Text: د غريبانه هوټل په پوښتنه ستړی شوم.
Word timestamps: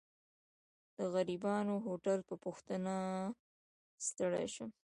د 0.97 0.99
غريبانه 1.13 1.73
هوټل 1.85 2.19
په 2.29 2.35
پوښتنه 2.43 2.93
ستړی 4.07 4.45
شوم. 4.53 4.69